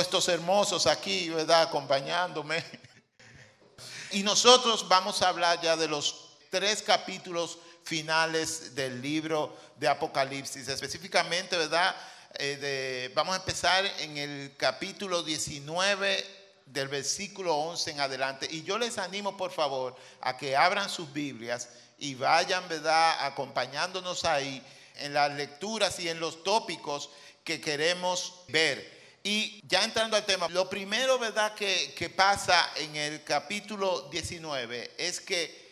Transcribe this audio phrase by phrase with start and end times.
[0.00, 1.62] estos hermosos aquí, ¿verdad?
[1.62, 2.64] Acompañándome.
[4.10, 10.68] Y nosotros vamos a hablar ya de los tres capítulos finales del libro de Apocalipsis,
[10.68, 11.94] específicamente, ¿verdad?
[12.36, 16.24] Eh, vamos a empezar en el capítulo 19
[16.66, 18.48] del versículo 11 en adelante.
[18.50, 21.68] Y yo les animo, por favor, a que abran sus Biblias
[21.98, 24.64] y vayan, ¿verdad?, acompañándonos ahí
[24.96, 27.10] en las lecturas y en los tópicos
[27.42, 28.93] que queremos ver.
[29.26, 35.18] Y ya entrando al tema, lo primero, ¿verdad?, que, pasa en el capítulo 19 es
[35.18, 35.64] que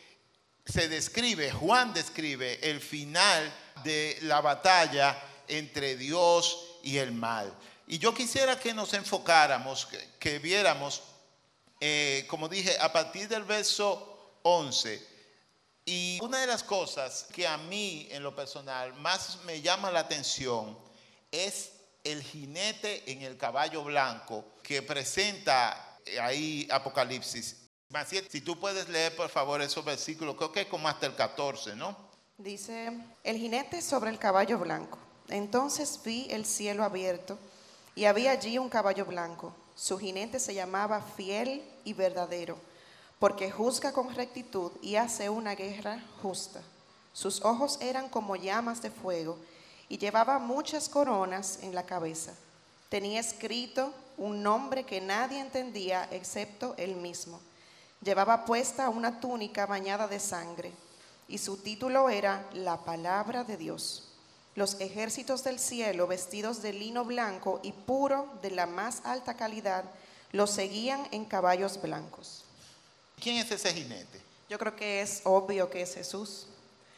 [0.64, 3.52] se describe, Juan describe el final
[3.84, 7.54] de la batalla entre Dios y el mal.
[7.86, 9.86] Y yo quisiera que nos enfocáramos,
[10.18, 11.02] que, viéramos,
[11.78, 15.06] eh, como dije, a partir del verso 11.
[15.84, 20.00] Y una de las cosas que a mí en lo personal más me llama la
[20.00, 20.78] atención
[21.30, 27.68] es el jinete en el caballo blanco que presenta ahí Apocalipsis.
[28.30, 31.76] Si tú puedes leer por favor esos versículos, creo que es como hasta el 14,
[31.76, 31.96] ¿no?
[32.38, 32.90] Dice,
[33.22, 34.98] el jinete sobre el caballo blanco.
[35.28, 37.38] Entonces vi el cielo abierto
[37.94, 39.54] y había allí un caballo blanco.
[39.76, 42.58] Su jinete se llamaba fiel y verdadero,
[43.18, 46.62] porque juzga con rectitud y hace una guerra justa.
[47.12, 49.38] Sus ojos eran como llamas de fuego
[49.92, 52.32] y llevaba muchas coronas en la cabeza.
[52.88, 57.38] Tenía escrito un nombre que nadie entendía excepto él mismo.
[58.02, 60.72] Llevaba puesta una túnica bañada de sangre
[61.28, 64.08] y su título era La palabra de Dios.
[64.54, 69.84] Los ejércitos del cielo, vestidos de lino blanco y puro de la más alta calidad,
[70.30, 72.46] los seguían en caballos blancos.
[73.20, 74.22] ¿Quién es ese jinete?
[74.48, 76.46] Yo creo que es obvio que es Jesús.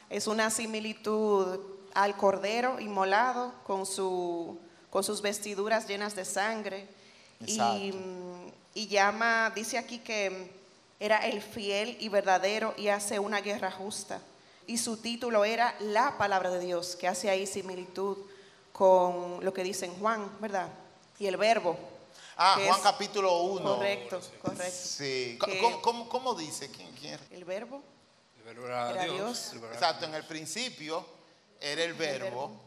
[0.08, 4.58] Es una similitud al cordero inmolado con, su,
[4.90, 6.86] con sus vestiduras llenas de sangre.
[7.46, 7.92] Y,
[8.74, 10.50] y llama, dice aquí que
[11.00, 14.20] era el fiel y verdadero y hace una guerra justa
[14.66, 18.16] y su título era La palabra de Dios, que hace ahí similitud
[18.72, 20.68] con lo que dice en Juan, ¿verdad?
[21.18, 21.76] Y el verbo.
[22.36, 23.76] Ah, Juan capítulo 1.
[23.76, 24.78] Correcto, correcto.
[24.82, 25.38] Sí.
[26.10, 26.70] ¿Cómo, dice?
[26.70, 27.82] ¿Quién, quién El verbo.
[28.38, 29.52] El verbo era, Dios.
[29.72, 31.04] Exacto, en el principio
[31.64, 32.62] era el verbo,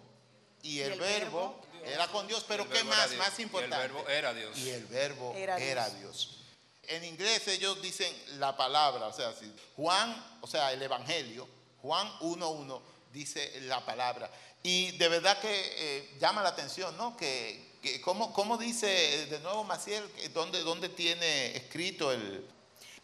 [0.63, 3.13] y el, verbo, era con Dios, pero ¿qué más?
[3.15, 3.77] Más importante.
[3.77, 4.57] Y el verbo era Dios.
[4.57, 6.39] Y el verbo era, Dios.
[6.87, 9.33] En inglés ellos dicen la palabra, o sea,
[9.75, 11.47] Juan, o sea, el evangelio,
[11.81, 12.81] Juan 1.1
[13.13, 14.31] dice la palabra.
[14.63, 17.15] Y de verdad que eh, llama la atención, ¿no?
[17.15, 20.03] Que, ¿cómo, dice de nuevo Maciel,
[20.33, 22.45] ¿dónde, dónde tiene escrito el...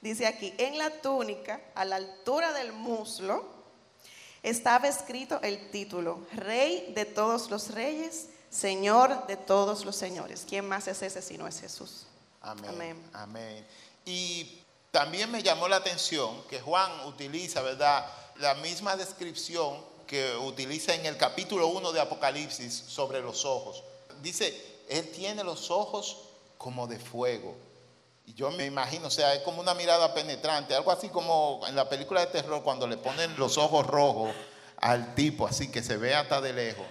[0.01, 3.52] Dice aquí, en la túnica, a la altura del muslo,
[4.43, 10.45] estaba escrito el título, Rey de todos los reyes, Señor de todos los señores.
[10.47, 12.05] ¿Quién más es ese si no es Jesús?
[12.41, 12.69] Amén.
[12.69, 13.09] Amén.
[13.13, 13.67] Amén.
[14.05, 14.59] Y
[14.91, 18.05] también me llamó la atención que Juan utiliza, ¿verdad?
[18.37, 19.77] la misma descripción
[20.07, 23.83] que utiliza en el capítulo 1 de Apocalipsis sobre los ojos.
[24.21, 26.17] Dice, Él tiene los ojos
[26.57, 27.55] como de fuego.
[28.25, 31.75] Y yo me imagino, o sea, es como una mirada penetrante, algo así como en
[31.75, 34.31] la película de terror cuando le ponen los ojos rojos
[34.77, 36.85] al tipo, así que se ve hasta de lejos.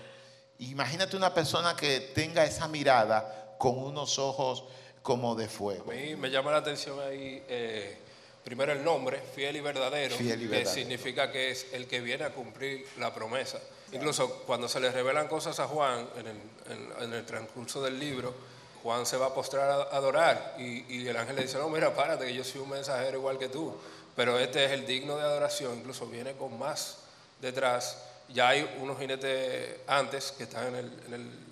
[0.58, 4.64] Imagínate una persona que tenga esa mirada con unos ojos
[5.02, 5.90] como de fuego.
[5.90, 7.98] A mí me llama la atención ahí eh,
[8.44, 12.86] primero el nombre, fiel y verdadero, que significa que es el que viene a cumplir
[12.98, 13.58] la promesa.
[13.92, 18.34] Incluso cuando se le revelan cosas a Juan en el, transcurso del libro,
[18.82, 22.26] Juan se va a postrar a adorar y, el ángel le dice, no, mira, párate,
[22.26, 23.74] que yo soy un mensajero igual que tú,
[24.16, 26.98] pero este es el digno de adoración, incluso viene con más
[27.40, 27.98] detrás.
[28.28, 31.42] Ya hay unos jinetes antes que están en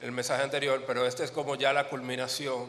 [0.00, 2.66] el, mensaje anterior, pero este es como ya la culminación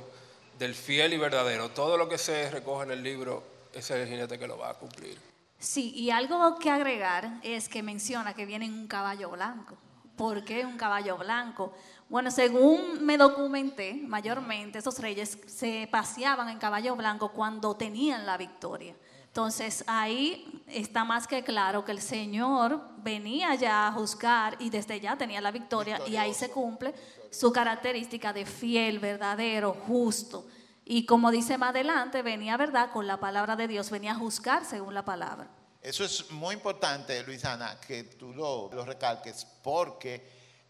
[0.57, 1.69] del fiel y verdadero.
[1.69, 3.43] Todo lo que se recoge en el libro
[3.73, 5.17] ese es el jinete que lo va a cumplir.
[5.59, 9.77] Sí, y algo que agregar es que menciona que viene en un caballo blanco.
[10.15, 11.73] ¿Por qué un caballo blanco?
[12.09, 18.35] Bueno, según me documenté, mayormente esos reyes se paseaban en caballo blanco cuando tenían la
[18.35, 18.95] victoria.
[19.27, 24.99] Entonces ahí está más que claro que el Señor venía ya a juzgar y desde
[24.99, 26.95] ya tenía la victoria y ahí se cumple
[27.29, 30.47] su característica de fiel, verdadero, justo.
[30.83, 32.91] Y como dice más adelante, venía, ¿verdad?
[32.91, 35.47] Con la palabra de Dios, venía a juzgar según la palabra.
[35.79, 40.27] Eso es muy importante, Luisana, que tú lo, lo recalques, porque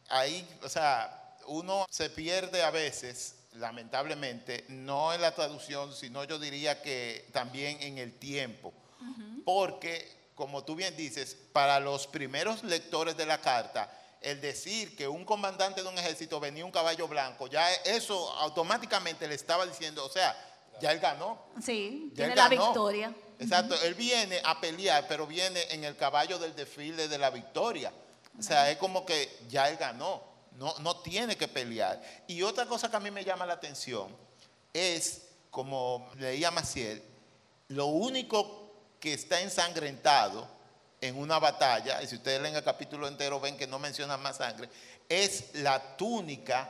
[0.09, 1.18] ahí, o sea,
[1.49, 7.81] uno se pierde a veces, lamentablemente, no en la traducción, sino yo diría que también
[7.81, 8.73] en el tiempo.
[9.43, 13.91] Porque, como tú bien dices, para los primeros lectores de la carta,
[14.21, 19.27] el decir que un comandante de un ejército venía un caballo blanco, ya eso automáticamente
[19.27, 20.35] le estaba diciendo, o sea,
[20.79, 21.41] ya él ganó.
[21.63, 23.13] Sí, tiene la victoria.
[23.39, 27.91] Exacto, él viene a pelear, pero viene en el caballo del desfile de la victoria.
[28.37, 30.21] O sea, es como que ya él ganó,
[30.59, 32.01] no, no tiene que pelear.
[32.27, 34.15] Y otra cosa que a mí me llama la atención
[34.73, 37.01] es, como leía Maciel,
[37.69, 40.47] lo único que está ensangrentado
[40.99, 44.37] en una batalla, y si ustedes leen el capítulo entero ven que no menciona más
[44.37, 44.69] sangre,
[45.07, 46.69] es la túnica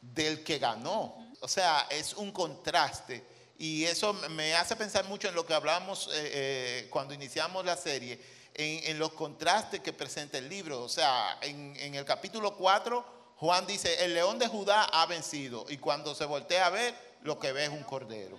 [0.00, 1.32] del que ganó.
[1.40, 3.24] O sea, es un contraste
[3.58, 7.76] y eso me hace pensar mucho en lo que hablamos eh, eh, cuando iniciamos la
[7.76, 8.20] serie,
[8.54, 10.82] en, los contrastes que presenta el libro.
[10.82, 13.04] O sea, en, el capítulo 4,
[13.36, 15.66] Juan dice, el león de Judá ha vencido.
[15.68, 18.38] Y cuando se voltea a ver, lo que ve es un cordero.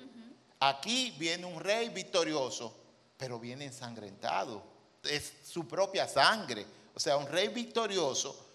[0.62, 2.74] Aquí viene un rey victorioso,
[3.18, 4.63] pero viene ensangrentado.
[5.04, 6.65] Es su propia sangre.
[6.95, 8.49] O sea, un rey victorioso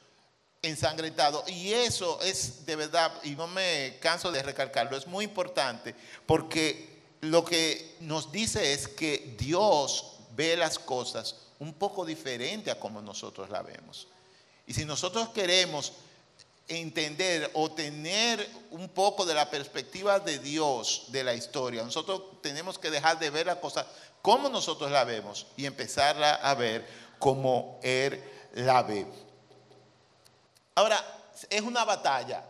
[0.65, 1.45] ensangrentado.
[1.47, 5.95] Y eso es de verdad, y no me canso de recalcarlo, es muy importante
[6.27, 12.79] porque lo que nos dice es que Dios ve las cosas un poco diferente a
[12.79, 14.09] como nosotros la vemos.
[14.67, 15.93] Y si nosotros queremos
[16.69, 22.79] entender o tener un poco de la perspectiva de Dios de la historia, nosotros tenemos
[22.79, 23.87] que dejar de ver la cosa
[24.23, 26.87] como nosotros la vemos y empezarla a ver
[27.19, 28.23] como Él
[28.55, 29.07] la ve.
[30.75, 30.97] Ahora,
[31.51, 32.45] es una batalla.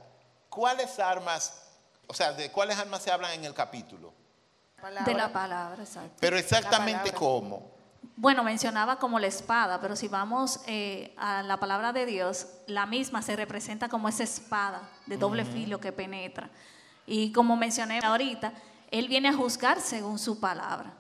[0.49, 1.63] ¿Cuáles armas,
[2.07, 4.13] o sea, de cuáles armas se hablan en el capítulo?
[5.07, 6.17] De la palabra, exacto.
[6.21, 7.73] Pero exactamente cómo.
[8.17, 12.85] Bueno, mencionaba como la espada, pero si vamos eh, a la palabra de Dios, la
[12.85, 16.51] misma se representa como esa espada de doble filo que penetra.
[17.07, 18.53] Y como mencioné ahorita,
[18.91, 20.93] Él viene a juzgar según su palabra.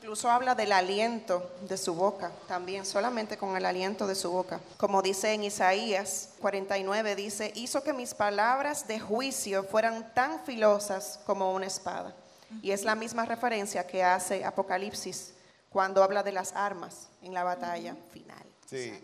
[0.00, 4.60] Incluso habla del aliento de su boca, también solamente con el aliento de su boca.
[4.76, 11.18] Como dice en Isaías 49, dice, hizo que mis palabras de juicio fueran tan filosas
[11.26, 12.14] como una espada.
[12.62, 15.34] Y es la misma referencia que hace Apocalipsis
[15.68, 18.46] cuando habla de las armas en la batalla final.
[18.70, 19.02] Sí.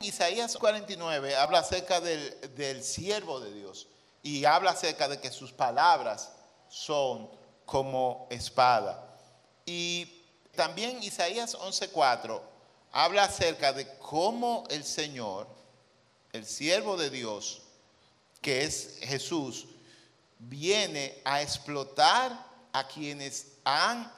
[0.00, 3.86] Isaías 49 habla acerca del, del siervo de Dios
[4.22, 6.32] y habla acerca de que sus palabras
[6.68, 7.28] son
[7.66, 9.05] como espada.
[9.66, 10.08] Y
[10.54, 12.40] también Isaías 11:4
[12.92, 15.48] habla acerca de cómo el Señor,
[16.32, 17.62] el siervo de Dios,
[18.40, 19.66] que es Jesús,
[20.38, 24.10] viene a explotar a quienes han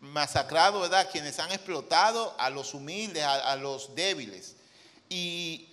[0.00, 1.08] masacrado, ¿verdad?
[1.10, 4.56] Quienes han explotado a los humildes, a, los débiles.
[5.08, 5.68] Y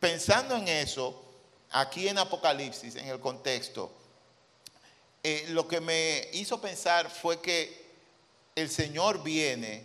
[0.00, 1.22] pensando en eso,
[1.70, 3.92] aquí en Apocalipsis, en el contexto,
[5.22, 7.85] eh, lo que me hizo pensar fue que
[8.56, 9.84] el Señor viene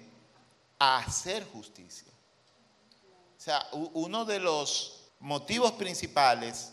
[0.80, 2.12] a hacer justicia.
[3.38, 6.72] O sea, uno de los motivos principales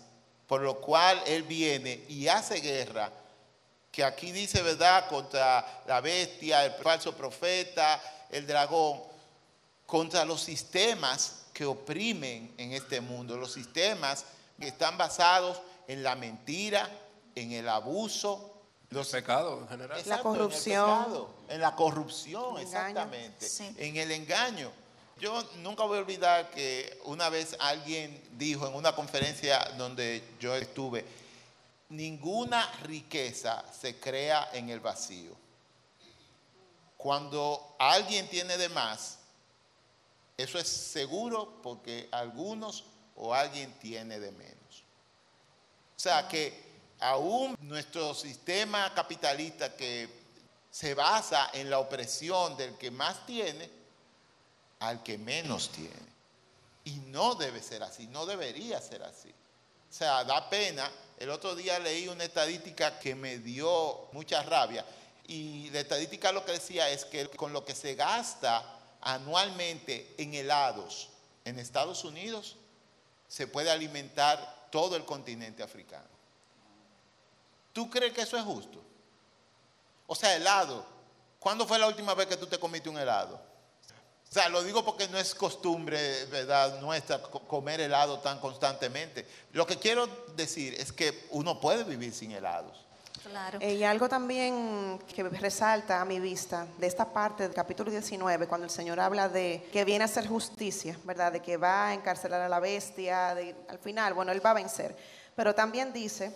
[0.48, 3.12] por lo cual Él viene y hace guerra,
[3.92, 9.00] que aquí dice, ¿verdad?, contra la bestia, el falso profeta, el dragón,
[9.86, 14.24] contra los sistemas que oprimen en este mundo, los sistemas
[14.58, 16.88] que están basados en la mentira,
[17.34, 18.57] en el abuso,
[18.90, 20.02] los pecados en general.
[20.06, 21.26] la corrupción.
[21.48, 23.46] En, la corrupción, exactamente.
[23.76, 24.70] En el engaño.
[25.20, 30.54] Yo nunca voy a olvidar que una vez alguien dijo en una conferencia donde yo
[30.54, 31.04] estuve,
[31.88, 35.32] ninguna riqueza se crea en el vacío.
[36.96, 39.18] Cuando alguien tiene de más,
[40.36, 42.84] eso es seguro porque algunos
[43.16, 44.84] o alguien tiene de menos.
[45.96, 46.67] O sea que
[47.00, 50.08] aún nuestro sistema capitalista que
[50.70, 53.68] se basa en la opresión del que más tiene
[54.80, 56.08] al que menos tiene.
[56.84, 59.28] Y no debe ser así, no debería ser así.
[59.28, 60.90] O sea, da pena.
[61.18, 64.84] El otro día leí una estadística que me dio mucha rabia.
[65.26, 68.64] Y la estadística lo que decía es que con lo que se gasta
[69.00, 71.08] anualmente en helados
[71.44, 72.56] en Estados Unidos,
[73.26, 76.17] se puede alimentar todo el continente africano.
[77.78, 78.82] ¿Tú crees que eso es justo?
[80.08, 80.84] O sea, helado.
[81.38, 83.36] ¿Cuándo fue la última vez que tú te comiste un helado?
[83.36, 89.24] O sea, lo digo porque no es costumbre, ¿verdad?, nuestra comer helado tan constantemente.
[89.52, 92.84] Lo que quiero decir es que uno puede vivir sin helados.
[93.22, 93.60] Claro.
[93.62, 98.48] Eh, y algo también que resalta a mi vista de esta parte del capítulo 19,
[98.48, 101.30] cuando el Señor habla de que viene a hacer justicia, ¿verdad?
[101.30, 104.54] De que va a encarcelar a la bestia, de, al final, bueno, Él va a
[104.54, 104.96] vencer.
[105.36, 106.34] Pero también dice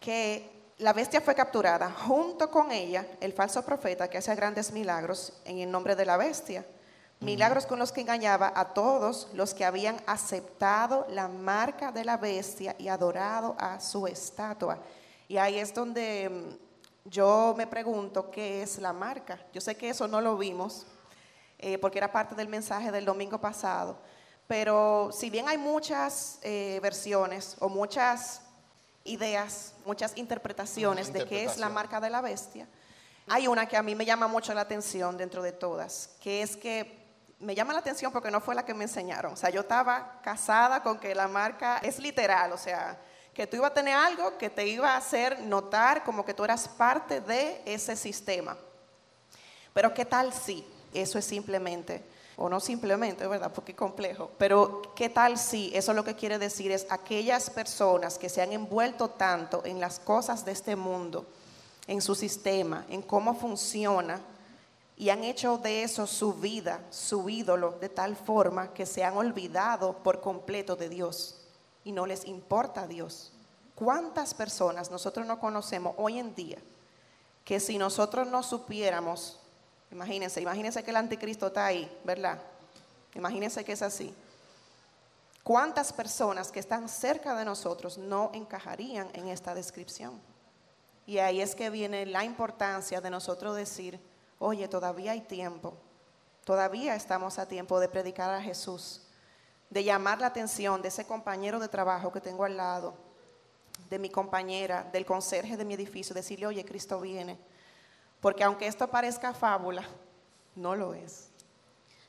[0.00, 5.32] que la bestia fue capturada, junto con ella el falso profeta que hace grandes milagros
[5.44, 6.64] en el nombre de la bestia.
[7.20, 12.16] milagros con los que engañaba a todos los que habían aceptado la marca de la
[12.16, 14.78] bestia y adorado a su estatua.
[15.28, 19.38] Y ahí es donde mm, yo me pregunto qué es la marca.
[19.52, 20.86] Yo sé que eso no lo vimos,
[21.58, 23.98] eh, porque era parte del mensaje del domingo pasado,
[24.46, 28.40] pero si bien hay muchas eh, versiones o muchas
[29.04, 32.68] ideas, muchas interpretaciones de qué es la marca de la bestia,
[33.26, 36.56] hay una que a mí me llama mucho la atención dentro de todas, que es
[36.56, 37.00] que
[37.38, 39.32] me llama la atención porque no fue la que me enseñaron.
[39.32, 42.98] O sea, yo estaba casada con que la marca es literal, o sea,
[43.32, 46.44] que tú ibas a tener algo que te iba a hacer notar como que tú
[46.44, 48.56] eras parte de ese sistema.
[49.72, 52.04] Pero ¿qué tal si eso es simplemente,
[52.40, 53.52] o no simplemente, ¿verdad?
[53.52, 58.18] Porque es complejo, pero ¿qué tal si eso lo que quiere decir es aquellas personas
[58.18, 61.26] que se han envuelto tanto en las cosas de este mundo,
[61.86, 64.20] en su sistema, en cómo funciona,
[64.96, 69.18] y han hecho de eso su vida, su ídolo, de tal forma que se han
[69.18, 71.36] olvidado por completo de Dios
[71.84, 73.32] y no les importa a Dios.
[73.74, 76.58] ¿Cuántas personas nosotros no conocemos hoy en día
[77.44, 79.39] que si nosotros no supiéramos,
[79.90, 82.40] imagínense, imagínense que el anticristo está ahí, ¿verdad?
[83.14, 84.14] Imagínense que es así.
[85.42, 90.20] ¿Cuántas personas que están cerca de nosotros no encajarían en esta descripción?
[91.06, 93.98] Y ahí es que viene la importancia de nosotros decir,
[94.38, 95.74] oye, todavía hay tiempo,
[96.44, 99.02] todavía estamos a tiempo de predicar a Jesús,
[99.70, 102.94] de llamar la atención de ese compañero de trabajo que tengo al lado,
[103.88, 107.38] de mi compañera, del conserje de mi edificio, decirle, oye, Cristo viene.
[108.20, 109.82] Porque aunque esto parezca fábula,
[110.54, 111.30] no lo es.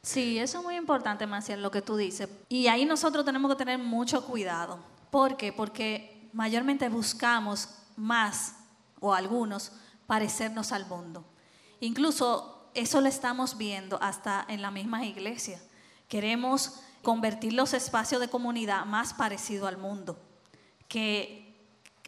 [0.01, 2.27] Sí, eso es muy importante, Maciel, lo que tú dices.
[2.49, 4.79] Y ahí nosotros tenemos que tener mucho cuidado.
[5.11, 5.53] ¿Por qué?
[5.53, 8.55] Porque mayormente buscamos más,
[8.99, 9.71] o algunos,
[10.07, 11.23] parecernos al mundo.
[11.79, 15.61] Incluso eso lo estamos viendo hasta en la misma iglesia.
[16.07, 20.17] Queremos convertir los espacios de comunidad más parecido al mundo,
[20.87, 21.55] que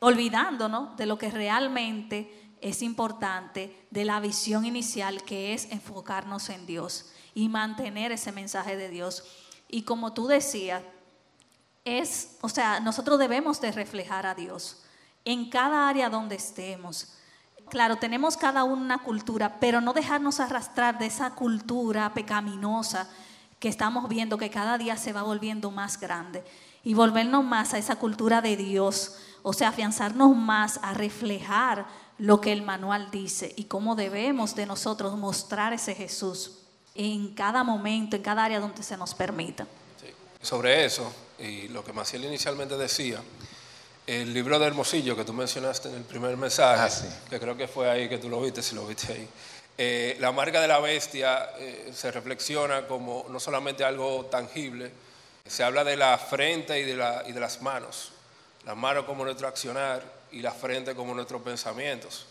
[0.01, 6.65] olvidándonos de lo que realmente es importante, de la visión inicial que es enfocarnos en
[6.65, 9.24] Dios y mantener ese mensaje de Dios.
[9.67, 10.82] Y como tú decías,
[11.86, 14.84] es, o sea, nosotros debemos de reflejar a Dios
[15.25, 17.13] en cada área donde estemos
[17.70, 23.10] Claro, tenemos cada una cultura, pero no dejarnos arrastrar de esa cultura pecaminosa
[23.60, 26.43] que estamos viendo que cada día se va volviendo más grande
[26.84, 32.41] y volvernos más a esa cultura de Dios, o sea, afianzarnos más a reflejar lo
[32.41, 36.60] que el manual dice y cómo debemos de nosotros mostrar ese Jesús
[36.96, 39.65] en cada momento, en cada área donde se nos permita.
[40.41, 43.22] Sobre eso, y lo que Maciel inicialmente decía,
[44.05, 47.67] el libro de Hermosillo que tú mencionaste en el primer mensaje, ah, que creo que
[47.67, 49.27] fue ahí que tú lo viste, si lo viste ahí.
[49.77, 54.91] Eh, la marca de la bestia eh, se reflexiona como no solamente algo tangible,
[55.46, 58.12] se habla de la frente y de, la, y de las manos.
[58.65, 60.03] Las manos como nuestro accionar
[60.34, 62.25] y la frente como nuestros pensamientos.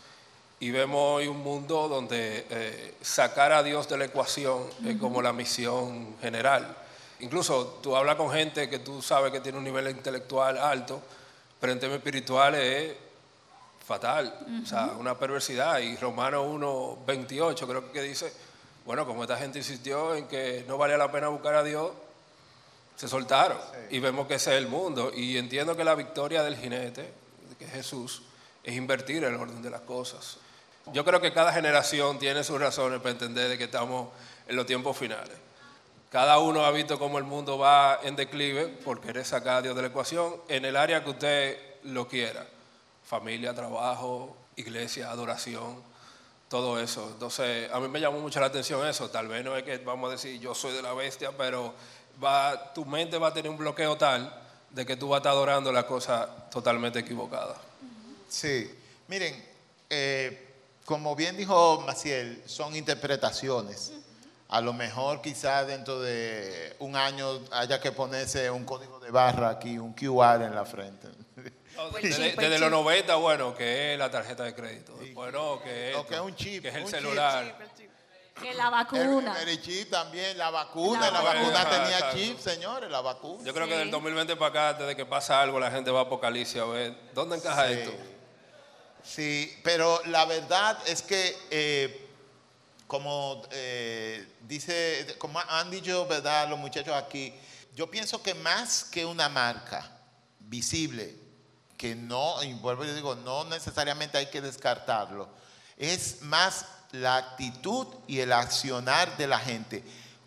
[0.59, 5.21] Y vemos hoy un mundo donde eh, sacar a Dios de la ecuación es como
[5.21, 6.77] la misión general.
[7.19, 11.01] Incluso tú hablas con gente que tú sabes que tiene un nivel intelectual alto,
[11.59, 12.97] pero en temas espirituales es
[13.85, 14.33] fatal,
[14.63, 15.79] o sea, una perversidad.
[15.79, 18.31] Y Romanos 1, 28 creo que dice,
[18.85, 21.91] bueno, como esta gente insistió en que no valía la pena buscar a Dios,
[22.95, 23.57] se soltaron.
[23.89, 25.11] Y vemos que ese es el mundo.
[25.13, 27.22] Y entiendo que la victoria del jinete,
[27.63, 28.21] es Jesús,
[28.63, 30.37] es invertir el orden de las cosas.
[30.91, 34.09] Yo creo que cada generación tiene sus razones para entender de que estamos
[34.47, 35.37] en los tiempos finales.
[36.09, 39.75] Cada uno ha visto cómo el mundo va en declive por querer sacar a Dios
[39.75, 42.45] de la ecuación en el área que usted lo quiera.
[43.03, 45.81] Familia, trabajo, iglesia, adoración,
[46.49, 47.09] todo eso.
[47.13, 49.09] Entonces, a mí me llamó mucho la atención eso.
[49.09, 51.73] Tal vez no es que vamos a decir yo soy de la bestia, pero
[52.75, 54.42] tu mente va a tener un bloqueo tal
[54.73, 57.55] de que tú vas a estar adorando la cosa totalmente equivocada.
[58.27, 58.69] Sí,
[59.07, 59.41] miren,
[59.89, 60.49] eh,
[60.85, 63.93] como bien dijo Maciel, son interpretaciones.
[64.49, 69.49] A lo mejor quizás dentro de un año haya que ponerse un código de barra
[69.49, 71.07] aquí, un QR en la frente.
[72.01, 74.93] desde, los 90, bueno, que es la tarjeta de crédito.
[75.13, 76.63] Bueno, que es, que es un chip.
[76.63, 77.55] Que es el celular.
[78.39, 79.39] Que la vacuna.
[79.41, 81.11] El, chip también, la vacuna.
[81.11, 83.43] La, vacuna tenía chip, señores, la vacuna.
[83.43, 86.03] Yo creo que del 2020 para acá, desde que pasa algo, la gente va a
[86.03, 87.91] Apocalipsis a ver dónde encaja esto.
[89.03, 92.03] Sí, pero la verdad es que eh,
[92.87, 96.47] como eh, dice, como han dicho, ¿verdad?
[96.47, 97.33] Los muchachos aquí,
[97.75, 99.89] yo pienso que más que una marca
[100.39, 101.15] visible,
[101.75, 105.27] que no, y vuelvo y digo, no necesariamente hay que descartarlo,
[105.75, 109.83] es más la actitud y el accionar de la gente.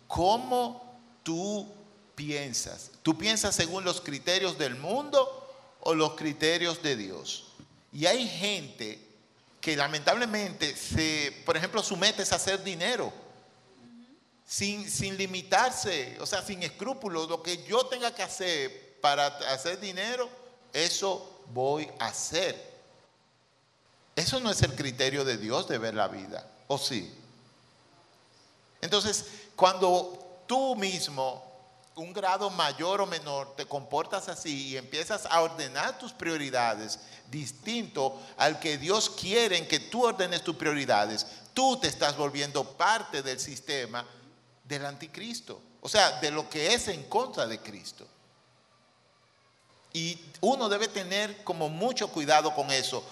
[0.07, 0.85] cómo
[1.23, 1.67] tú
[2.15, 2.91] piensas.
[3.03, 7.47] ¿Tú piensas según los criterios del mundo o los criterios de Dios?
[7.91, 8.99] Y hay gente
[9.59, 13.11] que lamentablemente se, por ejemplo, somete a hacer dinero
[14.45, 17.29] sin, sin limitarse, o sea, sin escrúpulos.
[17.29, 20.29] Lo que yo tenga que hacer para hacer dinero,
[20.71, 22.77] eso voy a hacer.
[24.15, 27.13] Eso no es el criterio de Dios de ver la vida, ¿o sí?
[28.81, 31.43] Entonces, cuando tú mismo,
[31.95, 38.21] un grado mayor o menor, te comportas así y empiezas a ordenar tus prioridades distinto
[38.37, 43.39] al que Dios quiere que tú ordenes tus prioridades, tú te estás volviendo parte del
[43.39, 44.05] sistema
[44.63, 48.05] del anticristo, o sea, de lo que es en contra de Cristo.
[49.93, 53.03] Y uno debe tener como mucho cuidado con eso.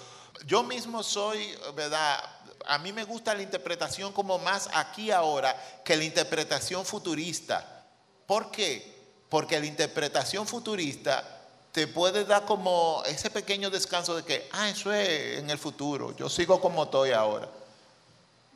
[0.45, 2.19] Yo mismo soy, ¿verdad?
[2.67, 7.85] A mí me gusta la interpretación como más aquí ahora que la interpretación futurista.
[8.25, 8.95] ¿Por qué?
[9.29, 11.23] Porque la interpretación futurista
[11.71, 16.15] te puede dar como ese pequeño descanso de que, ah, eso es en el futuro,
[16.15, 17.49] yo sigo como estoy ahora.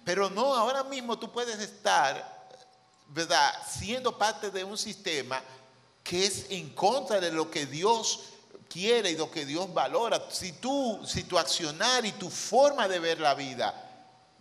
[0.06, 2.40] Pero no, ahora mismo tú puedes estar
[3.10, 3.54] ¿verdad?
[3.68, 5.42] Siendo parte de un sistema
[6.04, 8.22] que es en contra de lo que Dios
[8.70, 10.24] quiere y lo que Dios valora.
[10.30, 13.89] Si tú, si tu accionar y tu forma de ver la vida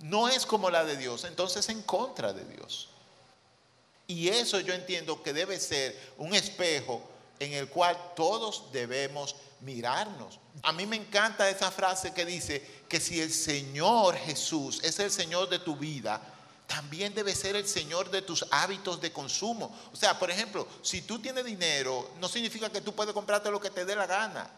[0.01, 2.89] no es como la de Dios, entonces es en contra de Dios.
[4.07, 7.03] Y eso yo entiendo que debe ser un espejo
[7.39, 10.39] en el cual todos debemos mirarnos.
[10.63, 15.11] A mí me encanta esa frase que dice que si el Señor Jesús es el
[15.11, 16.21] Señor de tu vida,
[16.67, 19.75] también debe ser el Señor de tus hábitos de consumo.
[19.93, 23.61] O sea, por ejemplo, si tú tienes dinero, no significa que tú puedes comprarte lo
[23.61, 24.51] que te dé la gana.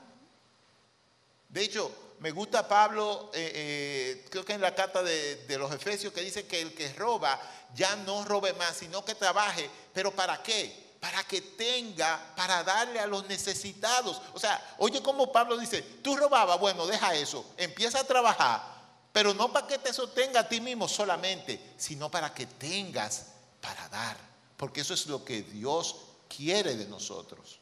[1.48, 5.72] De hecho, me gusta Pablo, eh, eh, creo que en la carta de, de, los
[5.72, 7.40] Efesios, que dice que el que roba
[7.74, 9.68] ya no robe más, sino que trabaje.
[9.92, 10.94] ¿Pero para qué?
[11.00, 14.20] Para que tenga, para darle a los necesitados.
[14.34, 18.80] O sea, oye como Pablo dice, tú robabas, bueno, deja eso, empieza a trabajar
[19.12, 23.26] pero no para que te sostenga a ti mismo solamente, sino para que tengas
[23.60, 24.16] para dar.
[24.56, 25.96] Porque eso es lo que Dios
[26.28, 27.58] quiere de nosotros.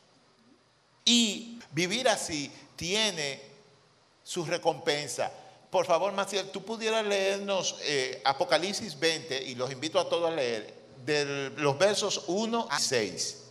[1.05, 3.48] Y vivir así tiene
[4.29, 5.33] su recompensa.
[5.71, 10.35] Por favor, Maciel, tú pudieras leernos eh, Apocalipsis 20 y los invito a todos a
[10.35, 10.75] leer,
[11.07, 13.45] de los versos 1 a 6.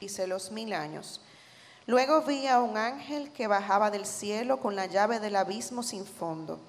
[0.00, 1.20] Dice los mil años.
[1.86, 6.06] Luego vi a un ángel que bajaba del cielo con la llave del abismo sin
[6.06, 6.60] fondo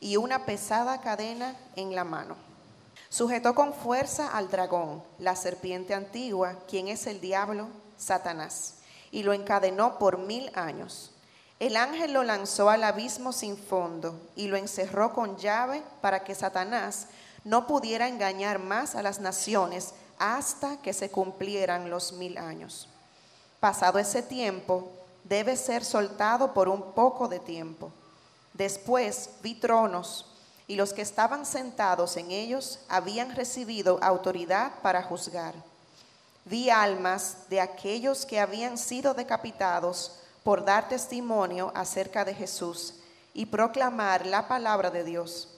[0.00, 2.36] y una pesada cadena en la mano.
[3.10, 8.76] Sujetó con fuerza al dragón, la serpiente antigua, quien es el diablo, Satanás,
[9.10, 11.12] y lo encadenó por mil años.
[11.58, 16.34] El ángel lo lanzó al abismo sin fondo y lo encerró con llave para que
[16.34, 17.08] Satanás
[17.44, 22.88] no pudiera engañar más a las naciones hasta que se cumplieran los mil años.
[23.60, 24.92] Pasado ese tiempo,
[25.24, 27.92] debe ser soltado por un poco de tiempo
[28.58, 30.26] Después vi tronos
[30.66, 35.54] y los que estaban sentados en ellos habían recibido autoridad para juzgar.
[36.44, 42.94] Vi almas de aquellos que habían sido decapitados por dar testimonio acerca de Jesús
[43.34, 45.48] y proclamar la palabra de Dios.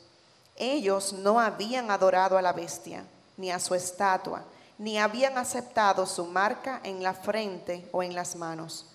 [0.57, 3.05] Ellos no habían adorado a la bestia,
[3.37, 4.45] ni a su estatua,
[4.79, 8.87] ni habían aceptado su marca en la frente o en las manos.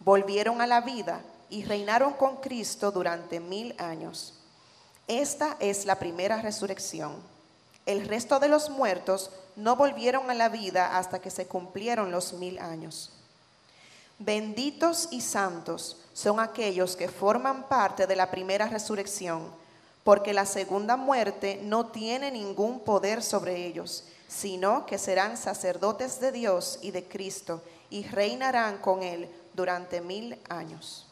[0.00, 4.34] Volvieron a la vida y reinaron con Cristo durante mil años.
[5.06, 7.14] Esta es la primera resurrección.
[7.86, 12.32] El resto de los muertos no volvieron a la vida hasta que se cumplieron los
[12.32, 13.12] mil años.
[14.18, 19.50] Benditos y santos son aquellos que forman parte de la primera resurrección,
[20.04, 26.30] porque la segunda muerte no tiene ningún poder sobre ellos, sino que serán sacerdotes de
[26.30, 31.06] Dios y de Cristo y reinarán con Él durante mil años.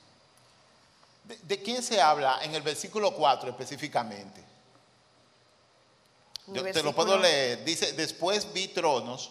[1.43, 4.43] ¿De, quién se habla en el versículo 4 específicamente?
[6.49, 7.65] Yo te lo puedo leer.
[7.65, 9.31] Dice, después vi tronos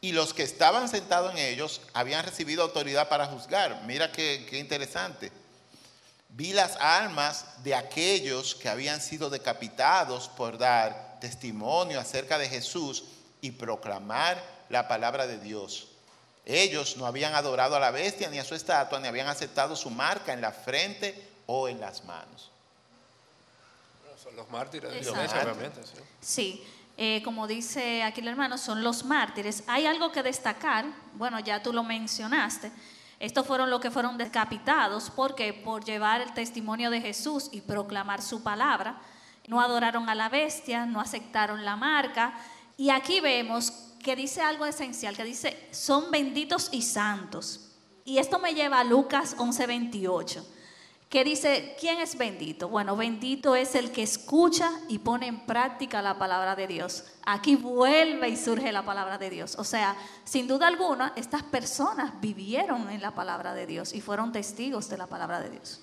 [0.00, 3.82] y los que estaban sentados en ellos habían recibido autoridad para juzgar.
[3.84, 5.32] Mira qué, qué interesante.
[6.28, 13.04] Vi las almas de aquellos que habían sido decapitados por dar testimonio acerca de Jesús
[13.40, 15.88] y proclamar la palabra de Dios.
[16.44, 19.90] Ellos no habían adorado a la bestia ni a su estatua, ni habían aceptado su
[19.90, 22.50] marca en la frente o en las manos.
[24.22, 25.80] son los mártires de obviamente.
[25.84, 26.66] Sí, sí.
[27.00, 29.62] Eh, como dice aquí el hermano, son los mártires.
[29.68, 30.84] Hay algo que destacar,
[31.14, 32.72] bueno, ya tú lo mencionaste.
[33.20, 38.20] Estos fueron los que fueron decapitados, porque por llevar el testimonio de Jesús y proclamar
[38.20, 39.00] su palabra,
[39.46, 42.34] no adoraron a la bestia, no aceptaron la marca.
[42.76, 43.70] Y aquí vemos
[44.02, 47.76] que dice algo esencial, que dice, son benditos y santos.
[48.04, 50.44] Y esto me lleva a Lucas 11:28,
[51.08, 52.68] que dice, ¿quién es bendito?
[52.68, 57.04] Bueno, bendito es el que escucha y pone en práctica la palabra de Dios.
[57.24, 59.56] Aquí vuelve y surge la palabra de Dios.
[59.58, 64.32] O sea, sin duda alguna, estas personas vivieron en la palabra de Dios y fueron
[64.32, 65.80] testigos de la palabra de Dios.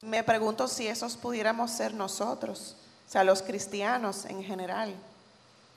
[0.00, 4.94] Me pregunto si esos pudiéramos ser nosotros, o sea, los cristianos en general.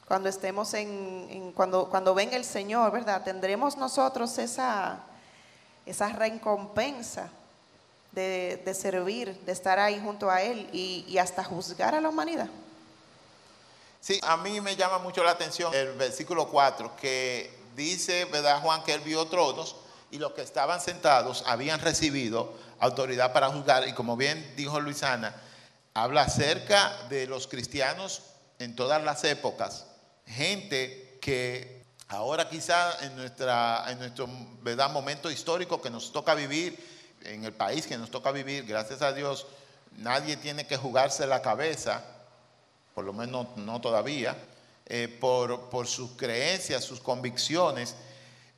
[0.08, 3.24] Cuando estemos en, cuando, cuando venga el Señor, ¿verdad?
[3.24, 5.04] Tendremos nosotros esa,
[5.86, 7.30] esa recompensa
[8.12, 12.48] de, servir, de estar ahí junto a Él y, hasta juzgar a la humanidad.
[14.02, 18.84] Sí, a mí me llama mucho la atención el versículo 4 que dice, ¿verdad, Juan?
[18.84, 19.76] Que él vio tronos
[20.12, 23.88] y los que estaban sentados habían recibido autoridad para juzgar.
[23.88, 25.36] Y como bien dijo Luisana,
[25.94, 28.22] habla acerca de los cristianos
[28.60, 29.86] en todas las épocas,
[30.26, 34.28] gente que ahora quizá en, nuestra, en nuestro
[34.62, 34.90] ¿verdad?
[34.92, 36.78] momento histórico que nos toca vivir,
[37.24, 39.48] en el país que nos toca vivir, gracias a Dios,
[39.98, 42.04] nadie tiene que jugarse la cabeza,
[42.94, 44.36] por lo menos no todavía,
[44.86, 47.96] eh, por, por, sus creencias, sus convicciones,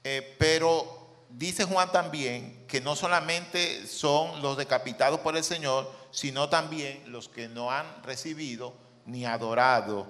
[0.03, 6.49] eh, pero dice Juan también que no solamente son los decapitados por el Señor, sino
[6.49, 8.73] también los que no han recibido
[9.05, 10.07] ni adorado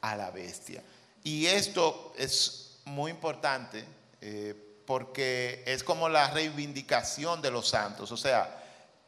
[0.00, 0.82] a la bestia.
[1.22, 3.84] Y esto es muy importante
[4.20, 8.10] eh, porque es como la reivindicación de los santos.
[8.10, 8.60] O sea,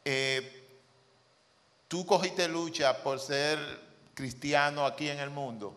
[0.05, 0.65] eh,
[1.89, 3.59] tú cogiste lucha por ser
[4.13, 5.75] cristiano aquí en el mundo,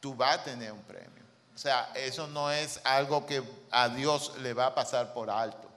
[0.00, 1.22] tú vas a tener un premio.
[1.54, 5.68] O sea, eso no es algo que a Dios le va a pasar por alto.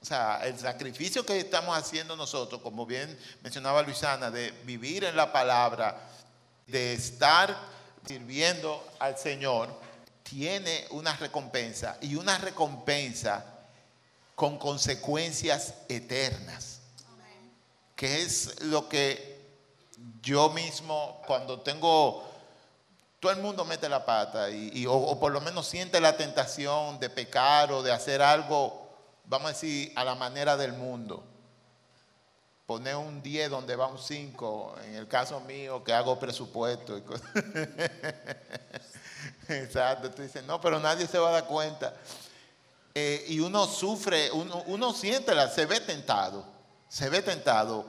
[0.00, 5.14] O sea, el sacrificio que estamos haciendo nosotros, como bien mencionaba Luisana, de vivir en
[5.14, 6.08] la palabra,
[6.66, 7.54] de estar
[8.06, 9.84] sirviendo al Señor,
[10.28, 13.44] tiene una recompensa y una recompensa
[14.34, 16.80] con consecuencias eternas.
[17.94, 19.36] Que es lo que
[20.20, 22.24] yo mismo, cuando tengo
[23.20, 27.08] todo el mundo mete la pata y, o, por lo menos siente la tentación de
[27.08, 28.90] pecar o de hacer algo,
[29.24, 31.24] vamos a decir, a la manera del mundo.
[32.66, 37.00] Poner un 10 donde va un 5, en el caso mío que hago presupuesto.
[39.48, 41.94] Exacto, tú dices, no, pero nadie se va a dar cuenta.
[42.94, 46.44] Eh, y uno sufre, uno, uno siente, la, se ve tentado,
[46.88, 47.84] se ve tentado,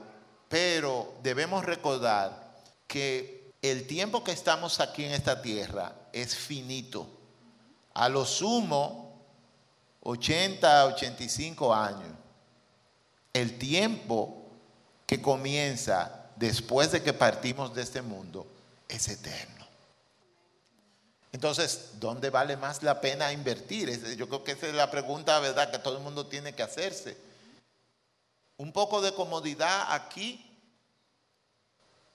[0.48, 2.48] pero debemos recordar
[2.86, 7.08] que el tiempo que estamos aquí en esta tierra es finito.
[7.94, 9.08] A lo sumo,
[10.02, 12.14] 80, 85 años.
[13.32, 14.46] El tiempo
[15.06, 18.46] que comienza después de que partimos de este mundo
[18.88, 19.57] es eterno.
[21.32, 24.16] Entonces, ¿dónde vale más la pena invertir?
[24.16, 27.16] Yo creo que esa es la pregunta, ¿verdad?, que todo el mundo tiene que hacerse.
[28.56, 30.44] Un poco de comodidad aquí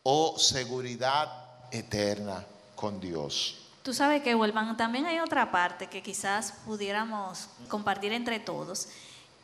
[0.01, 1.29] o seguridad
[1.71, 2.43] eterna
[2.75, 3.59] con Dios.
[3.83, 8.87] Tú sabes que, Huelman, también hay otra parte que quizás pudiéramos compartir entre todos.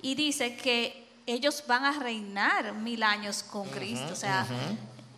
[0.02, 4.14] Y dice que ellos van a reinar mil años con Cristo.
[4.14, 4.48] O sea,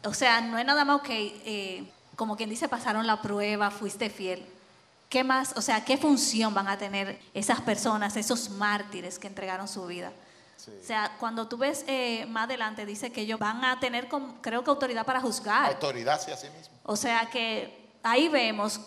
[0.04, 4.08] o sea, no es nada más que, eh, como quien dice, pasaron la prueba, fuiste
[4.12, 4.46] fiel.
[5.10, 5.58] ¿Qué más?
[5.58, 10.14] O sea, ¿qué función van a tener esas personas, esos mártires que entregaron su vida?
[10.60, 14.08] O sea, cuando tú ves eh, más adelante, dice que ellos van a tener,
[14.40, 15.72] creo que autoridad para juzgar.
[15.72, 16.78] Autoridad, sí, así mismo.
[16.84, 18.80] O sea que ahí vemos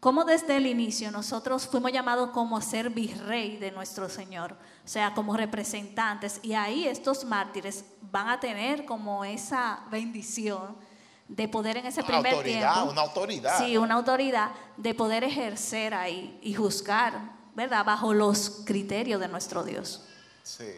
[0.00, 4.88] cómo desde el inicio nosotros fuimos llamados como a ser virrey de nuestro Señor, o
[4.88, 6.40] sea, como representantes.
[6.42, 10.90] Y ahí estos mártires van a tener como esa bendición
[11.28, 12.92] de poder en ese primer autoridad, tiempo.
[12.92, 13.58] Una autoridad.
[13.58, 17.14] Sí, una autoridad de poder ejercer ahí y juzgar,
[17.54, 17.84] ¿verdad?
[17.84, 20.02] Bajo los criterios de nuestro Dios.
[20.42, 20.72] Sí.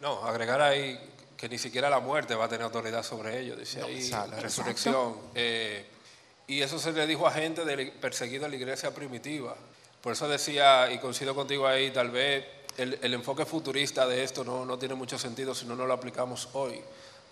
[0.00, 0.98] No, agregar ahí
[1.36, 5.16] que ni siquiera la muerte va a tener autoridad sobre ellos, dice ahí la resurrección.
[5.34, 5.86] Eh,
[6.46, 9.56] y eso se le dijo a gente de, perseguida en la iglesia primitiva.
[10.00, 12.44] Por eso decía, y coincido contigo ahí, tal vez
[12.76, 16.50] el, enfoque futurista de esto no, no, tiene mucho sentido si no, no lo aplicamos
[16.52, 16.82] hoy.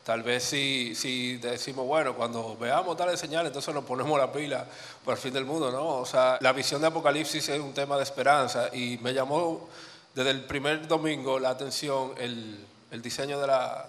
[0.05, 4.67] Tal vez si, si decimos, bueno, cuando veamos tales señales, entonces nos ponemos la pila
[5.05, 5.99] por el fin del mundo, ¿no?
[5.99, 9.69] O sea, la visión de Apocalipsis es un tema de esperanza y me llamó
[10.13, 12.67] desde el primer domingo la atención el,
[13.01, 13.87] diseño de la,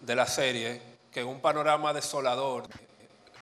[0.00, 0.82] de la serie,
[1.12, 2.64] que es un panorama desolador.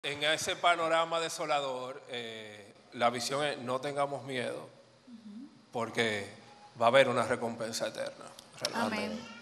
[0.02, 4.68] En ese panorama desolador, eh, la visión es no tengamos miedo,
[5.72, 6.28] porque
[6.82, 8.26] va a haber una recompensa eterna.
[8.74, 9.41] Amén.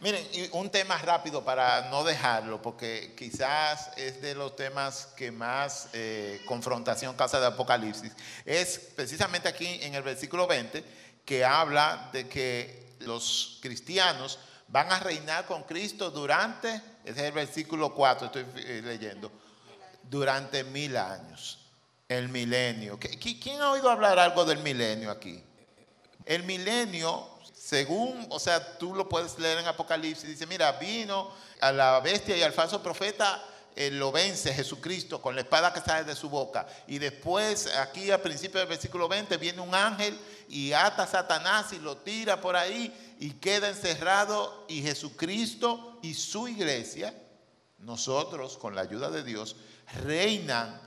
[0.00, 5.90] Miren, un tema rápido para no dejarlo, porque quizás es de los temas que más
[5.92, 8.12] eh, confrontación causa de Apocalipsis.
[8.46, 10.82] Es precisamente aquí en el versículo 20
[11.22, 17.32] que habla de que los cristianos van a reinar con Cristo durante, ese es el
[17.32, 19.30] versículo 4, estoy eh, leyendo,
[20.02, 21.58] durante mil años,
[22.08, 22.98] el milenio.
[22.98, 25.44] ¿Quién ha oído hablar algo del milenio aquí?
[26.24, 27.39] El milenio
[27.70, 31.30] según, o sea, tú lo puedes leer en Apocalipsis, dice, mira, vino
[31.60, 33.40] a la bestia y al falso profeta,
[33.76, 36.66] eh, lo vence Jesucristo con la espada que sale de su boca.
[36.88, 41.72] Y después, aquí al principio del versículo 20, viene un ángel y ata a Satanás
[41.72, 44.64] y lo tira por ahí y queda encerrado.
[44.66, 47.14] Y Jesucristo y su iglesia,
[47.78, 49.54] nosotros con la ayuda de Dios,
[50.02, 50.80] reinan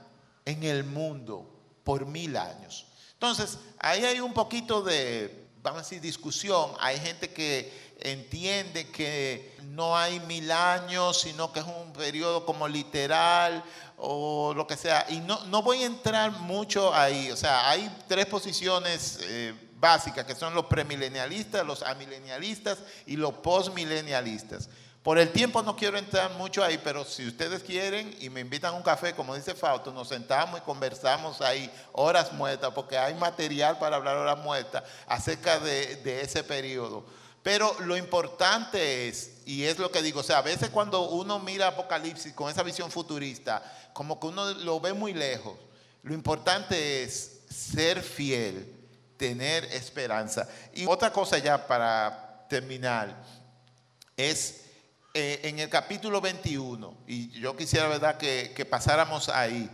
[0.44, 1.50] en el mundo
[1.82, 2.88] por mil años.
[3.14, 6.72] Entonces, ahí hay un poquito de vamos a decir, discusión.
[6.78, 12.68] Hay gente que entiende que no hay mil años, sino que es un periodo como
[12.68, 13.64] literal
[13.96, 15.06] o lo que sea.
[15.08, 17.30] Y no, no voy a entrar mucho ahí.
[17.30, 23.32] O sea, hay tres posiciones eh, básicas que son los premilenialistas, los amilenialistas y los
[23.32, 24.68] postmilenialistas.
[25.04, 28.72] Por el tiempo no quiero entrar mucho ahí, pero si ustedes quieren y me invitan
[28.72, 33.12] a un café, como dice Fausto, nos sentamos y conversamos ahí horas muertas, porque hay
[33.12, 37.04] material para hablar horas muertas acerca de, ese periodo.
[37.42, 41.38] Pero lo importante es, y es lo que digo, o sea, a veces cuando uno
[41.38, 43.62] mira Apocalipsis con esa visión futurista,
[43.92, 45.58] como que uno lo ve muy lejos.
[46.02, 48.74] Lo importante es ser fiel,
[49.18, 50.48] tener esperanza.
[50.72, 53.14] Y otra cosa ya para terminar
[54.16, 54.63] es
[55.16, 59.70] eh, en el capítulo 21, y yo quisiera, ¿verdad?, que, pasáramos ahí.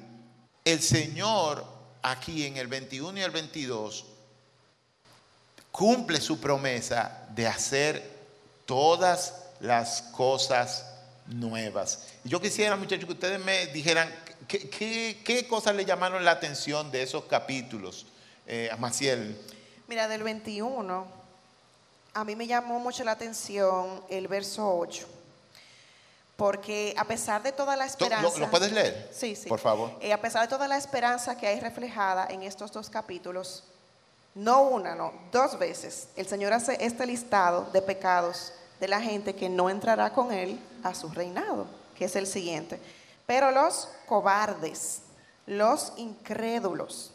[0.66, 1.64] El Señor
[2.02, 4.04] aquí en el 21 y el 22
[5.72, 8.06] cumple su promesa de hacer
[8.66, 10.84] todas las cosas
[11.24, 12.08] nuevas.
[12.22, 14.14] Yo quisiera, muchachos, que ustedes me dijeran
[14.46, 18.04] qué, qué, cosas le llamaron la atención de esos capítulos,
[18.46, 19.40] eh, a Maciel.
[19.88, 21.06] Mira, del 21,
[22.12, 25.19] a mí me llamó mucho la atención el verso 8
[26.40, 28.38] porque a pesar de toda la esperanza...
[28.38, 29.10] ¿Lo, puedes leer?
[29.12, 29.46] Sí, sí.
[29.46, 29.92] Por favor.
[30.00, 33.64] Eh, a pesar de toda la esperanza que hay reflejada en estos dos capítulos,
[34.34, 39.34] no una, no, dos veces, el Señor hace este listado de pecados de la gente
[39.34, 42.80] que no entrará con Él a su reinado, que es el siguiente.
[43.26, 45.02] Pero los cobardes,
[45.44, 47.10] los incrédulos,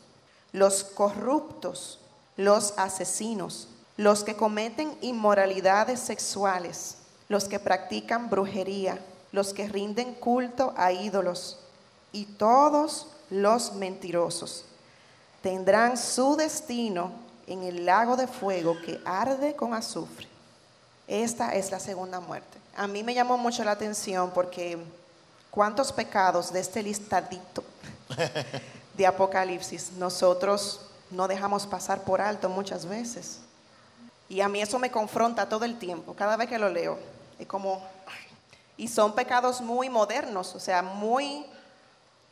[0.52, 2.00] los corruptos,
[2.38, 9.00] los asesinos, los que cometen inmoralidades sexuales, los que practican brujería,
[9.36, 11.60] los que rinden culto a ídolos
[12.12, 14.64] y todos los mentirosos.
[15.44, 17.12] Tendrán su destino
[17.46, 20.28] en el lago de fuego que arde con azufre.
[21.08, 22.58] Esta es la segunda muerte.
[22.76, 24.78] A mí me llamó mucho la atención porque
[25.52, 27.64] cuántos pecados de este listadito
[28.98, 33.40] de Apocalipsis nosotros no dejamos pasar por alto muchas veces.
[34.30, 36.98] Y a mí eso me confronta todo el tiempo, cada vez que lo leo.
[37.38, 37.84] Es como,
[38.78, 41.46] y son pecados muy modernos, o sea, muy,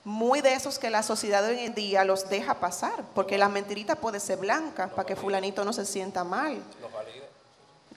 [0.04, 3.96] muy de esos que la sociedad hoy en día los deja pasar, porque la mentirita
[3.96, 6.62] puede ser blanca para que fulanito no se sienta mal.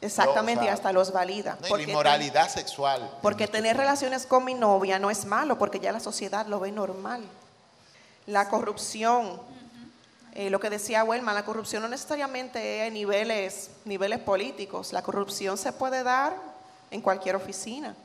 [0.00, 1.58] Exactamente, y hasta los valida.
[1.68, 3.10] No, inmoralidad sexual.
[3.22, 6.70] Porque tener relaciones con mi novia no es malo, porque ya la sociedad lo ve
[6.70, 7.24] normal.
[8.26, 9.40] La corrupción,
[10.34, 15.56] eh, lo que decía Huelma, la corrupción no necesariamente es niveles, niveles políticos, la corrupción
[15.56, 16.36] se puede dar
[16.90, 17.96] en cualquier oficina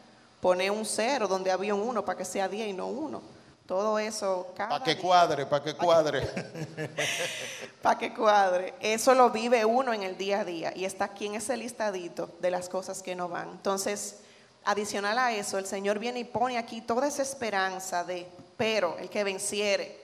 [0.41, 3.21] poner un cero donde había un uno para que sea 10 y no uno.
[3.67, 4.47] Todo eso.
[4.57, 6.27] Para que cuadre, para que cuadre.
[7.81, 8.73] para que cuadre.
[8.81, 12.29] Eso lo vive uno en el día a día y está aquí en ese listadito
[12.41, 13.49] de las cosas que no van.
[13.49, 14.17] Entonces,
[14.65, 18.27] adicional a eso, el Señor viene y pone aquí toda esa esperanza de,
[18.57, 20.01] pero el que venciere,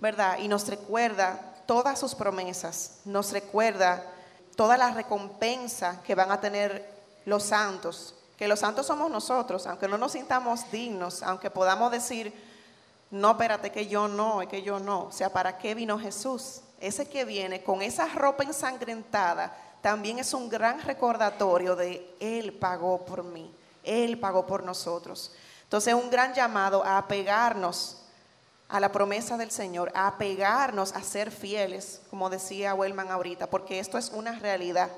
[0.00, 0.38] ¿verdad?
[0.38, 4.02] Y nos recuerda todas sus promesas, nos recuerda
[4.56, 6.90] toda la recompensa que van a tener
[7.24, 12.32] los santos que los santos somos nosotros, aunque no nos sintamos dignos, aunque podamos decir,
[13.10, 15.04] no, espérate, que yo no, es que yo no.
[15.04, 16.60] O sea, ¿para qué vino Jesús?
[16.80, 23.04] Ese que viene con esa ropa ensangrentada también es un gran recordatorio de Él pagó
[23.04, 25.32] por mí, Él pagó por nosotros.
[25.62, 28.02] Entonces es un gran llamado a apegarnos
[28.68, 33.78] a la promesa del Señor, a apegarnos a ser fieles, como decía Wellman ahorita, porque
[33.78, 34.90] esto es una realidad.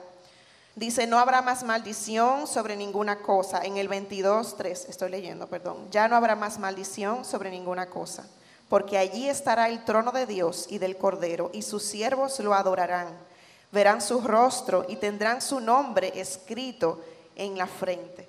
[0.78, 3.62] Dice, no habrá más maldición sobre ninguna cosa.
[3.64, 5.88] En el 22.3, estoy leyendo, perdón.
[5.90, 8.28] Ya no habrá más maldición sobre ninguna cosa.
[8.68, 13.08] Porque allí estará el trono de Dios y del Cordero, y sus siervos lo adorarán.
[13.72, 17.00] Verán su rostro y tendrán su nombre escrito
[17.34, 18.28] en la frente.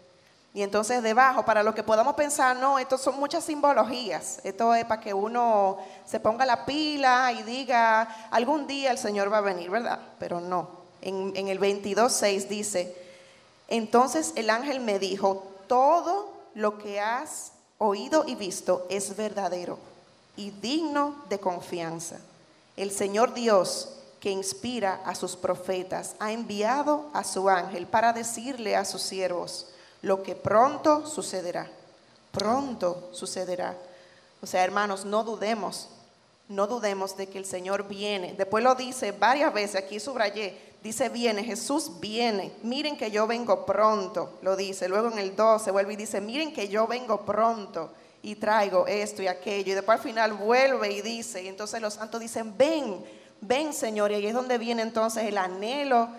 [0.52, 4.40] Y entonces debajo, para lo que podamos pensar, no, esto son muchas simbologías.
[4.44, 9.32] Esto es para que uno se ponga la pila y diga, algún día el Señor
[9.32, 10.00] va a venir, ¿verdad?
[10.18, 10.79] Pero no.
[11.02, 12.96] En, en el 22.6 dice,
[13.68, 19.78] entonces el ángel me dijo, todo lo que has oído y visto es verdadero
[20.36, 22.20] y digno de confianza.
[22.78, 28.76] El Señor Dios, que inspira a sus profetas, ha enviado a su ángel para decirle
[28.76, 29.68] a sus siervos,
[30.02, 31.70] lo que pronto sucederá.
[32.32, 33.76] Pronto sucederá.
[34.42, 35.90] O sea, hermanos, no dudemos,
[36.48, 38.34] no dudemos de que el Señor viene.
[38.38, 43.66] Después lo dice varias veces, aquí subrayé, dice viene, Jesús viene, miren que yo vengo
[43.66, 44.88] pronto, lo dice.
[44.88, 49.22] Luego en el 12 vuelve y dice, miren que yo vengo pronto y traigo esto
[49.22, 49.72] y aquello.
[49.72, 53.04] Y después al final vuelve y dice, y entonces los santos dicen, ven,
[53.42, 54.12] ven Señor.
[54.12, 56.10] Y ahí es donde viene entonces el anhelo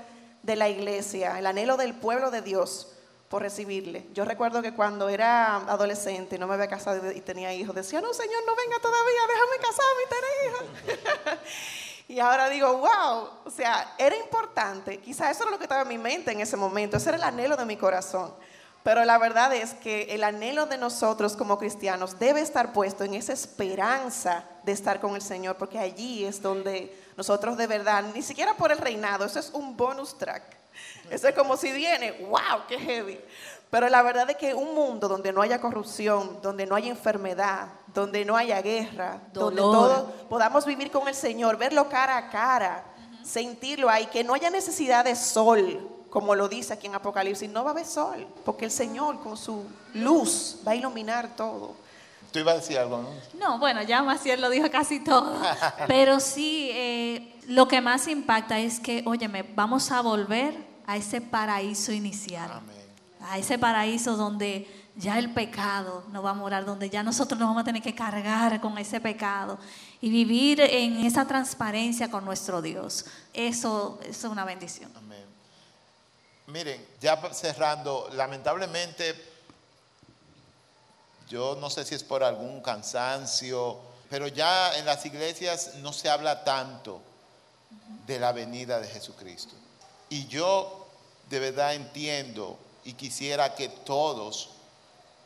[0.42, 2.88] de la iglesia, el anhelo del pueblo de Dios
[3.28, 4.06] por recibirle.
[4.12, 8.12] Yo recuerdo que cuando era adolescente, no me había casado y tenía hijos, decía, no,
[8.12, 11.38] Señor, no venga todavía, déjame casarme y tener hijos.
[12.10, 15.88] y ahora digo, wow, o sea, era importante, quizás eso era lo que estaba en
[15.88, 18.34] mi mente en ese momento, ese era el anhelo de mi corazón.
[18.82, 23.14] Pero la verdad es que el anhelo de nosotros como cristianos debe estar puesto en
[23.14, 28.22] esa esperanza de estar con el Señor, porque allí es donde nosotros de verdad, ni
[28.22, 30.60] siquiera por el reinado, eso es un bonus track
[31.10, 33.20] eso es como si viene, wow, qué heavy.
[33.70, 37.68] Pero la verdad es que un mundo donde no haya corrupción, donde no haya enfermedad,
[37.94, 42.84] donde no haya guerra, donde todos podamos vivir con el Señor, verlo cara a cara,
[43.22, 47.62] sentirlo ahí, que no haya necesidad de sol, como lo dice aquí en Apocalipsis, no
[47.62, 51.76] va a haber sol, porque el Señor con su luz va a iluminar todo.
[52.32, 53.08] Tú ibas a decir algo, ¿no?
[53.34, 55.36] No, bueno, ya Maciel lo dijo casi todo.
[55.88, 60.54] Pero sí, eh, lo que más impacta es que, óyeme, vamos a volver
[60.86, 62.50] a ese paraíso inicial.
[63.22, 67.48] A ese paraíso donde ya el pecado no va a morar, donde ya nosotros nos
[67.48, 69.58] vamos a tener que cargar con ese pecado
[70.00, 73.06] y vivir en esa transparencia con nuestro Dios.
[73.32, 74.90] Eso, es una bendición.
[74.96, 75.24] Amén.
[76.46, 79.14] Miren, ya cerrando, lamentablemente,
[81.28, 83.78] yo no sé si es por algún cansancio,
[84.08, 87.00] pero ya en las iglesias no se habla tanto
[88.06, 89.54] de la venida de Jesucristo.
[90.08, 90.88] Y yo
[91.28, 92.58] de verdad entiendo
[92.90, 94.50] y quisiera que todos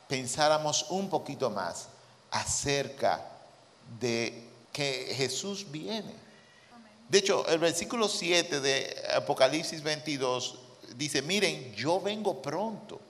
[0.07, 1.88] pensáramos un poquito más
[2.31, 3.27] acerca
[3.98, 6.12] de que Jesús viene.
[7.09, 10.59] De hecho, el versículo 7 de Apocalipsis 22
[10.96, 13.00] dice, miren, yo vengo pronto.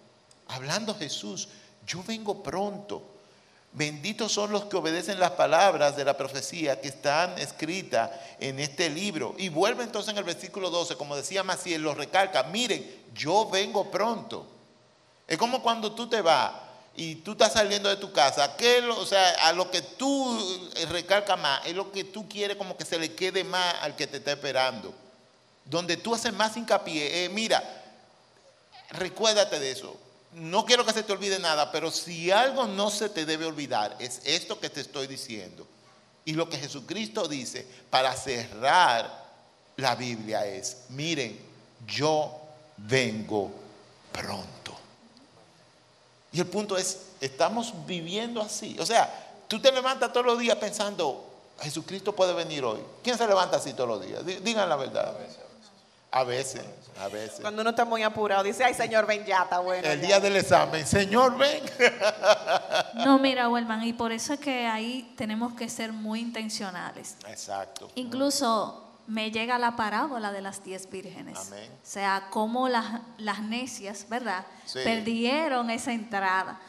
[0.46, 1.48] Hablando Jesús,
[1.84, 3.02] yo vengo pronto.
[3.74, 8.08] Benditos son los que obedecen las palabras de la profecía que están escritas
[8.38, 9.34] en este libro.
[9.36, 13.90] Y vuelve entonces en el versículo 12, como decía Maciel, lo recalca, miren, yo vengo
[13.90, 14.46] pronto.
[15.26, 16.52] Es como cuando tú te vas
[16.94, 20.38] y tú estás saliendo de tu casa, que o sea, a lo que tú
[20.90, 24.06] recalcas más, es lo que tú quieres como que se le quede más al que
[24.06, 24.94] te está esperando.
[25.64, 27.60] Donde tú haces más hincapié, mira,
[28.90, 29.96] recuérdate de eso
[30.34, 33.96] no quiero que se te olvide nada, pero si algo no se te debe olvidar,
[33.98, 35.66] es esto que te estoy diciendo.
[36.24, 39.24] Y lo que Jesucristo dice para cerrar
[39.76, 41.38] la Biblia es, miren,
[41.86, 42.32] yo
[42.76, 43.50] vengo
[44.12, 44.74] pronto.
[46.32, 48.76] Y el punto es, estamos viviendo así.
[48.80, 51.24] O sea, tú te levantas todos los días pensando,
[51.60, 52.80] Jesucristo puede venir hoy.
[53.02, 54.24] ¿Quién se levanta así todos los días?
[54.42, 55.14] Digan la verdad.
[56.14, 56.62] A veces,
[57.00, 57.40] a veces.
[57.40, 59.88] Cuando uno está muy apurado, dice, ay Señor, ven ya, está bueno.
[59.88, 61.60] El día del examen, Señor, ven.
[63.04, 67.16] No, mira, Huelman, y por eso es que ahí tenemos que ser muy intencionales.
[67.26, 67.90] Exacto.
[67.96, 71.48] Incluso me llega la parábola de las diez vírgenes.
[71.48, 71.68] Amén.
[71.72, 74.46] O sea, cómo las, las necias, ¿verdad?
[74.72, 76.60] Perdieron esa entrada.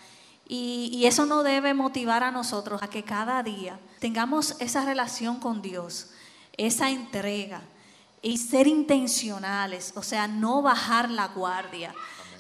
[0.48, 5.40] Y, y, eso nos debe motivar a nosotros a que cada día tengamos esa relación
[5.40, 6.10] con Dios,
[6.58, 7.62] esa entrega,
[8.26, 11.94] y ser intencionales, o sea, no bajar la guardia.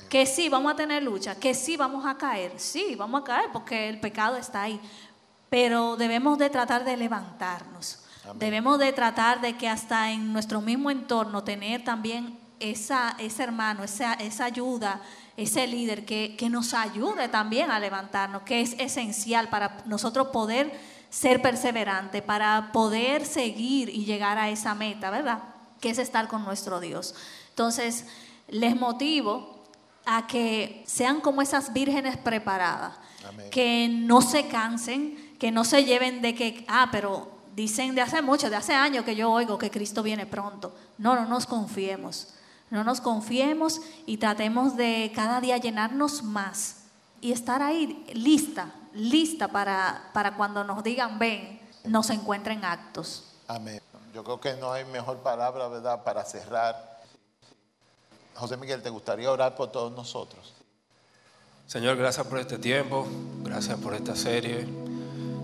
[0.10, 3.52] Que sí, vamos a tener lucha, que sí, vamos a caer, sí, vamos a caer
[3.54, 4.82] porque el pecado está ahí,
[5.48, 8.00] pero debemos de tratar de levantarnos.
[8.34, 13.84] Debemos de tratar de que hasta en nuestro mismo entorno tener también esa, ese hermano,
[13.84, 15.02] esa, esa ayuda,
[15.38, 20.74] ese líder que, que nos ayude también a levantarnos, que es esencial para nosotros poder
[21.12, 25.55] ser perseverantes, para poder seguir y llegar a esa meta, ¿verdad?
[25.86, 27.14] Que es estar con nuestro Dios.
[27.50, 28.08] Entonces,
[28.48, 29.62] les motivo
[30.04, 32.96] a que sean como esas vírgenes preparadas,
[33.52, 38.24] que no se cansen, que no se lleven de que, ah, pero dicen de hace
[38.24, 40.74] mucho, de hace años que yo oigo que Cristo viene pronto.
[40.98, 42.30] No, no nos confiemos.
[42.72, 46.78] No nos confiemos y tratemos de cada día llenarnos más
[47.22, 53.36] y estar ahí lista, lista para, para cuando nos digan ven, nos encuentren actos.
[53.48, 53.80] Amén.
[54.16, 57.02] Yo creo que no hay mejor palabra, ¿verdad?, para cerrar.
[58.34, 60.54] José Miguel, ¿te gustaría orar por todos nosotros?
[61.68, 63.06] Señor, gracias por este tiempo,
[63.44, 64.66] gracias por esta serie.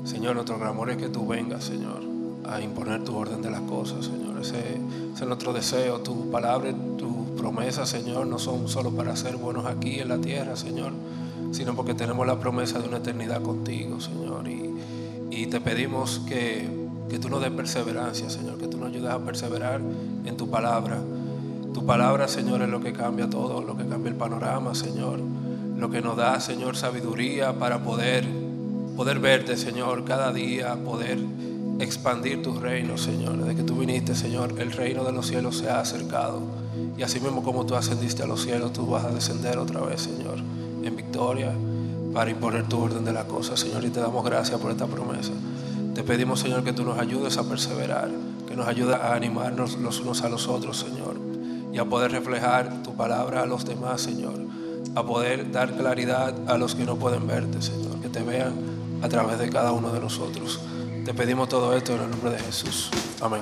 [0.05, 2.01] Señor, nuestro clamor es que tú vengas, Señor,
[2.49, 4.39] a imponer tu orden de las cosas, Señor.
[4.39, 4.75] Ese,
[5.15, 5.99] es nuestro deseo.
[5.99, 10.55] Tu palabra, tu promesa, Señor, no son solo para ser buenos aquí en la tierra,
[10.55, 10.93] Señor,
[11.51, 14.47] sino porque tenemos la promesa de una eternidad contigo, Señor.
[14.47, 16.80] Y, y te pedimos que
[17.11, 19.81] que tú nos des perseverancia, Señor, que tú nos ayudes a perseverar
[20.23, 20.97] en tu palabra.
[21.73, 25.19] Tu palabra, Señor, es lo que cambia todo, lo que cambia el panorama, Señor.
[25.77, 28.25] Lo que nos da, Señor, sabiduría para poder,
[28.95, 31.19] poder verte, Señor, cada día, poder
[31.81, 33.35] expandir tu reino, Señor.
[33.39, 36.39] Desde que tú viniste, Señor, el reino de los cielos se ha acercado.
[36.97, 39.99] Y así mismo como tú ascendiste a los cielos, tú vas a descender otra vez,
[39.99, 40.37] Señor,
[40.81, 41.51] en victoria
[42.13, 43.83] para imponer tu orden de la cosa, Señor.
[43.83, 45.33] Y te damos gracias por esta promesa.
[45.93, 48.09] Te pedimos, Señor, que tú nos ayudes a perseverar,
[48.47, 51.17] que nos ayudes a animarnos los unos a los otros, Señor,
[51.73, 54.35] y a poder reflejar tu palabra a los demás, Señor,
[54.95, 58.53] a poder dar claridad a los que no pueden verte, Señor, que te vean
[59.01, 60.61] a través de cada uno de nosotros.
[61.03, 62.89] Te pedimos todo esto en el nombre de Jesús.
[63.21, 63.41] Amén.